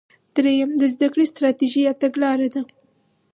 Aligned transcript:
دریم 0.35 0.69
د 0.81 0.83
زده 0.93 1.07
کړې 1.13 1.25
ستراتیژي 1.31 1.81
یا 1.87 1.93
تګلاره 2.03 2.47
ده. 2.53 2.61